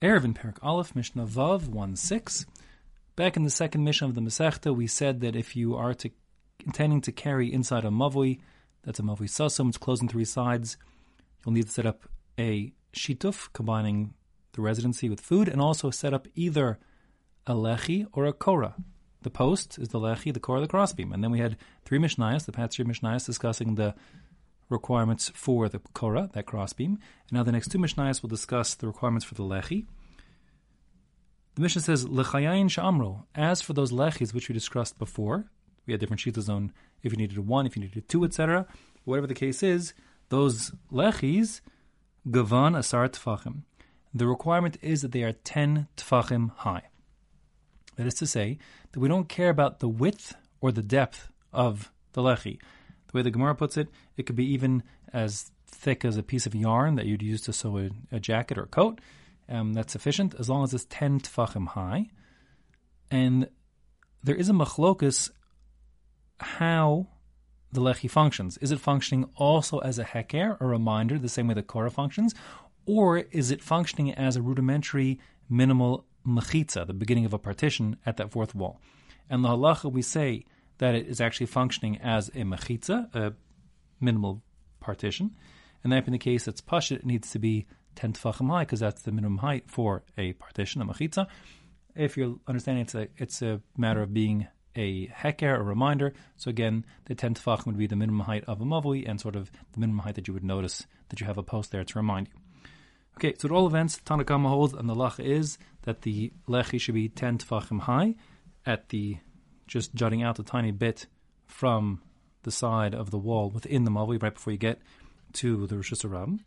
Eruvin 0.00 0.32
Perak 0.32 0.60
Aleph, 0.62 0.94
Mishnah 0.94 1.26
Vav 1.26 1.66
1 1.66 1.96
6. 1.96 2.46
Back 3.16 3.36
in 3.36 3.42
the 3.42 3.50
second 3.50 3.82
Mishnah 3.82 4.06
of 4.06 4.14
the 4.14 4.20
Masechta, 4.20 4.74
we 4.74 4.86
said 4.86 5.20
that 5.22 5.34
if 5.34 5.56
you 5.56 5.74
are 5.74 5.92
to, 5.94 6.10
intending 6.64 7.00
to 7.00 7.10
carry 7.10 7.52
inside 7.52 7.84
a 7.84 7.88
mavui, 7.88 8.38
that's 8.84 9.00
a 9.00 9.02
mavui 9.02 9.28
sasum, 9.28 9.68
it's 9.68 9.76
closed 9.76 10.00
on 10.00 10.08
three 10.08 10.24
sides, 10.24 10.76
you'll 11.44 11.52
need 11.52 11.66
to 11.66 11.72
set 11.72 11.84
up 11.84 12.08
a 12.38 12.72
shituf, 12.92 13.52
combining 13.52 14.14
the 14.52 14.62
residency 14.62 15.08
with 15.08 15.20
food, 15.20 15.48
and 15.48 15.60
also 15.60 15.90
set 15.90 16.14
up 16.14 16.28
either 16.36 16.78
a 17.48 17.54
lechi 17.54 18.06
or 18.12 18.24
a 18.24 18.32
korah. 18.32 18.76
The 19.22 19.30
post 19.30 19.80
is 19.80 19.88
the 19.88 19.98
lechi, 19.98 20.32
the 20.32 20.38
korah, 20.38 20.60
the 20.60 20.68
crossbeam. 20.68 21.12
And 21.12 21.24
then 21.24 21.32
we 21.32 21.40
had 21.40 21.56
three 21.84 21.98
Mishnayos, 21.98 22.44
the 22.44 22.52
three 22.52 22.84
Mishnayos, 22.84 23.26
discussing 23.26 23.74
the 23.74 23.96
requirements 24.68 25.30
for 25.34 25.68
the 25.68 25.80
Korah, 25.94 26.30
that 26.32 26.46
crossbeam. 26.46 26.98
And 27.28 27.32
now 27.32 27.42
the 27.42 27.52
next 27.52 27.70
two 27.70 27.78
Mishnayos 27.78 28.22
will 28.22 28.28
discuss 28.28 28.74
the 28.74 28.86
requirements 28.86 29.24
for 29.24 29.34
the 29.34 29.42
Lechi. 29.42 29.86
The 31.54 31.62
Mishnah 31.62 31.82
says, 31.82 32.04
Lechayayin 32.04 32.66
Sha'amro. 32.66 33.24
As 33.34 33.60
for 33.60 33.72
those 33.72 33.90
Lechis 33.90 34.32
which 34.32 34.48
we 34.48 34.52
discussed 34.52 34.98
before, 34.98 35.50
we 35.86 35.92
had 35.92 36.00
different 36.00 36.20
zone 36.40 36.72
if 37.02 37.12
you 37.12 37.18
needed 37.18 37.38
one, 37.46 37.66
if 37.66 37.76
you 37.76 37.82
needed 37.82 38.08
two, 38.08 38.24
etc. 38.24 38.66
Whatever 39.04 39.26
the 39.26 39.34
case 39.34 39.62
is, 39.62 39.94
those 40.28 40.72
Lechis, 40.92 41.60
Gavan 42.30 42.74
Asar 42.74 43.08
Tfachim. 43.08 43.62
The 44.14 44.26
requirement 44.26 44.76
is 44.82 45.02
that 45.02 45.12
they 45.12 45.22
are 45.22 45.32
10 45.32 45.88
Tfachim 45.96 46.50
high. 46.56 46.82
That 47.96 48.06
is 48.06 48.14
to 48.14 48.26
say, 48.26 48.58
that 48.92 49.00
we 49.00 49.08
don't 49.08 49.28
care 49.28 49.50
about 49.50 49.80
the 49.80 49.88
width 49.88 50.34
or 50.60 50.70
the 50.70 50.82
depth 50.82 51.30
of 51.52 51.90
the 52.12 52.22
Lechi. 52.22 52.58
The 53.08 53.18
way 53.18 53.22
the 53.22 53.30
Gemara 53.30 53.54
puts 53.54 53.76
it, 53.76 53.88
it 54.16 54.24
could 54.24 54.36
be 54.36 54.50
even 54.52 54.82
as 55.12 55.50
thick 55.66 56.04
as 56.04 56.16
a 56.16 56.22
piece 56.22 56.46
of 56.46 56.54
yarn 56.54 56.96
that 56.96 57.06
you'd 57.06 57.22
use 57.22 57.42
to 57.42 57.52
sew 57.52 57.78
a, 57.78 57.90
a 58.12 58.20
jacket 58.20 58.58
or 58.58 58.64
a 58.64 58.68
coat. 58.68 59.00
Um, 59.48 59.72
that's 59.72 59.92
sufficient 59.92 60.34
as 60.38 60.48
long 60.48 60.64
as 60.64 60.74
it's 60.74 60.86
10 60.90 61.20
tfachim 61.20 61.68
high. 61.68 62.10
And 63.10 63.48
there 64.22 64.34
is 64.34 64.50
a 64.50 64.52
machlokus 64.52 65.30
how 66.40 67.06
the 67.72 67.80
lechi 67.80 68.10
functions. 68.10 68.58
Is 68.58 68.70
it 68.70 68.80
functioning 68.80 69.28
also 69.36 69.78
as 69.78 69.98
a 69.98 70.04
heker, 70.04 70.60
a 70.60 70.66
reminder, 70.66 71.18
the 71.18 71.28
same 71.28 71.48
way 71.48 71.54
the 71.54 71.62
korah 71.62 71.90
functions, 71.90 72.34
or 72.86 73.18
is 73.18 73.50
it 73.50 73.62
functioning 73.62 74.12
as 74.14 74.36
a 74.36 74.42
rudimentary 74.42 75.20
minimal 75.48 76.06
mechitza, 76.26 76.86
the 76.86 76.94
beginning 76.94 77.24
of 77.24 77.32
a 77.32 77.38
partition 77.38 77.96
at 78.06 78.16
that 78.16 78.30
fourth 78.30 78.54
wall? 78.54 78.80
And 79.28 79.44
the 79.44 79.48
halacha 79.48 79.92
we 79.92 80.02
say 80.02 80.44
that 80.78 80.94
it 80.94 81.06
is 81.06 81.20
actually 81.20 81.46
functioning 81.46 81.98
as 81.98 82.28
a 82.28 82.42
mechitza, 82.42 83.14
a 83.14 83.34
minimal 84.00 84.42
partition. 84.80 85.36
And 85.84 85.92
that 85.92 86.04
being 86.04 86.12
the 86.12 86.18
case, 86.18 86.48
it's 86.48 86.60
pashit, 86.60 86.98
it 86.98 87.06
needs 87.06 87.30
to 87.32 87.38
be 87.38 87.66
10 87.96 88.12
tefachim 88.12 88.48
high 88.48 88.62
because 88.62 88.80
that's 88.80 89.02
the 89.02 89.12
minimum 89.12 89.38
height 89.38 89.64
for 89.66 90.02
a 90.16 90.32
partition, 90.34 90.80
a 90.82 90.86
mechitza. 90.86 91.26
If 91.94 92.16
you're 92.16 92.36
understanding, 92.46 92.82
it's 92.82 92.94
a, 92.94 93.08
it's 93.16 93.42
a 93.42 93.60
matter 93.76 94.02
of 94.02 94.14
being 94.14 94.46
a 94.76 95.08
heker, 95.08 95.58
a 95.58 95.62
reminder. 95.62 96.12
So 96.36 96.48
again, 96.48 96.84
the 97.06 97.14
10 97.14 97.34
tefachim 97.34 97.66
would 97.66 97.78
be 97.78 97.86
the 97.86 97.96
minimum 97.96 98.26
height 98.26 98.44
of 98.46 98.60
a 98.60 98.64
mavui 98.64 99.08
and 99.08 99.20
sort 99.20 99.34
of 99.34 99.50
the 99.72 99.80
minimum 99.80 100.00
height 100.00 100.14
that 100.14 100.28
you 100.28 100.34
would 100.34 100.44
notice 100.44 100.86
that 101.08 101.20
you 101.20 101.26
have 101.26 101.38
a 101.38 101.42
post 101.42 101.72
there 101.72 101.84
to 101.84 101.98
remind 101.98 102.28
you. 102.28 102.34
Okay, 103.16 103.34
so 103.36 103.48
at 103.48 103.52
all 103.52 103.66
events, 103.66 104.00
Tanakama 104.04 104.48
holds 104.48 104.74
and 104.74 104.88
the 104.88 104.94
lach 104.94 105.18
is 105.18 105.58
that 105.82 106.02
the 106.02 106.32
lechi 106.48 106.80
should 106.80 106.94
be 106.94 107.08
10 107.08 107.38
tefachim 107.38 107.80
high 107.80 108.14
at 108.64 108.90
the 108.90 109.16
just 109.68 109.94
jutting 109.94 110.22
out 110.22 110.38
a 110.38 110.42
tiny 110.42 110.72
bit 110.72 111.06
from 111.46 112.02
the 112.42 112.50
side 112.50 112.94
of 112.94 113.10
the 113.10 113.18
wall 113.18 113.50
within 113.50 113.84
the 113.84 113.90
Mavui 113.90 114.20
right 114.20 114.34
before 114.34 114.52
you 114.52 114.58
get 114.58 114.80
to 115.34 115.66
the 115.66 115.76
Rosh 115.76 115.92
Hashanah. 115.92 116.40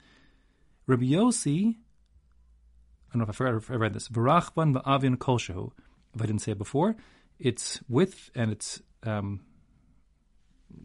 Rabbi 0.87 1.03
Yossi, 1.03 1.69
I 1.69 3.13
don't 3.13 3.19
know 3.19 3.23
if 3.23 3.29
I 3.29 3.33
forgot 3.33 3.55
if 3.55 3.71
I 3.71 3.75
read 3.75 3.93
this, 3.93 4.09
Barachban 4.09 4.81
ba'avin 4.81 5.17
kolshehu. 5.17 5.71
If 6.13 6.21
I 6.21 6.25
didn't 6.25 6.41
say 6.41 6.51
it 6.51 6.57
before, 6.57 6.95
its 7.39 7.79
width 7.87 8.31
and 8.35 8.51
its 8.51 8.81
um, 9.03 9.41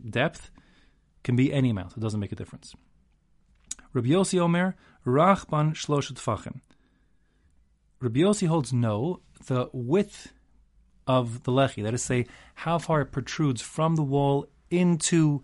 depth 0.09 0.51
can 1.25 1.35
be 1.35 1.53
any 1.53 1.71
amount. 1.71 1.97
It 1.97 2.01
doesn't 2.01 2.21
make 2.21 2.33
a 2.33 2.37
difference. 2.37 2.75
Rabbi 3.93 4.09
Yossi 4.09 4.39
Omer, 4.39 4.77
Rachban 5.05 5.73
shloshet 5.73 6.15
fachim. 6.15 6.61
Rabbi 8.01 8.21
Yossi 8.21 8.47
holds 8.47 8.73
no, 8.73 9.21
the 9.47 9.69
width 9.73 10.33
of 11.07 11.45
the 11.45 11.53
lechi. 11.53 11.83
That 11.83 11.95
is, 11.95 12.03
to 12.03 12.07
say, 12.07 12.27
how 12.55 12.79
far 12.79 13.01
it 13.01 13.13
protrudes 13.13 13.63
from 13.63 13.97
the 13.97 14.03
wall 14.03 14.47
into 14.71 15.43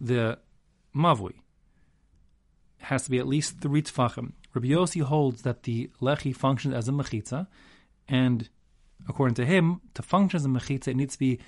the 0.00 0.38
mavui. 0.94 1.34
It 2.80 2.86
has 2.86 3.04
to 3.04 3.10
be 3.10 3.18
at 3.18 3.26
least 3.26 3.60
three 3.60 3.82
tfachim. 3.82 4.32
Rabbi 4.52 4.68
Yossi 4.68 5.02
holds 5.02 5.42
that 5.42 5.64
the 5.64 5.90
lechi 6.00 6.34
functions 6.34 6.74
as 6.74 6.88
a 6.88 6.92
mechitza, 6.92 7.46
and 8.08 8.48
according 9.08 9.34
to 9.36 9.46
him, 9.46 9.80
to 9.94 10.02
function 10.02 10.36
as 10.36 10.44
a 10.44 10.48
mechitza, 10.48 10.88
it 10.88 10.96
needs 10.96 11.14
to 11.14 11.18
be 11.18 11.40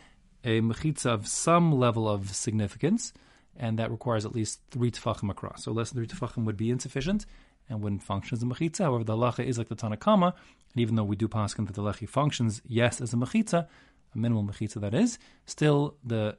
a 0.45 0.61
mechitza 0.61 1.07
of 1.07 1.27
some 1.27 1.73
level 1.73 2.09
of 2.09 2.35
significance, 2.35 3.13
and 3.57 3.79
that 3.79 3.91
requires 3.91 4.25
at 4.25 4.35
least 4.35 4.61
three 4.71 4.91
tefachim 4.91 5.31
across. 5.31 5.65
So 5.65 5.73
less 5.73 5.91
than 5.91 6.05
three 6.05 6.17
tefachim 6.17 6.45
would 6.45 6.57
be 6.57 6.71
insufficient 6.71 7.27
and 7.69 7.83
wouldn't 7.83 8.03
function 8.03 8.37
as 8.37 8.43
a 8.43 8.47
mechitza. 8.47 8.85
However, 8.85 9.05
the 9.05 9.17
halacha 9.17 9.45
is 9.45 9.59
like 9.59 9.69
the 9.69 9.77
Tanakama, 9.77 10.33
and 10.33 10.83
even 10.83 10.95
though 10.95 11.05
we 11.05 11.17
do 11.17 11.29
pass 11.29 11.55
that 11.55 11.75
the 11.75 11.83
lechi 11.83 12.09
functions, 12.09 12.63
yes, 12.67 13.01
as 13.01 13.13
a 13.13 13.17
mechitza, 13.17 13.67
a 14.15 14.19
minimal 14.19 14.45
mechitza 14.45 14.81
that 14.81 14.95
is, 14.95 15.19
still 15.47 15.97
the 16.05 16.37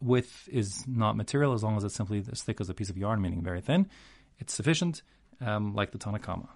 width 0.00 0.48
is 0.50 0.84
not 0.86 1.16
material 1.16 1.52
as 1.54 1.62
long 1.62 1.76
as 1.76 1.84
it's 1.84 1.94
simply 1.94 2.24
as 2.30 2.42
thick 2.42 2.60
as 2.60 2.68
a 2.68 2.74
piece 2.74 2.90
of 2.90 2.96
yarn, 2.96 3.20
meaning 3.20 3.42
very 3.42 3.60
thin. 3.60 3.88
It's 4.38 4.52
sufficient, 4.52 5.02
um, 5.40 5.74
like 5.74 5.92
the 5.92 5.98
Tanakama. 5.98 6.48